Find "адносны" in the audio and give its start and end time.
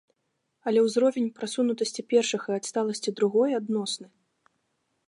3.61-4.07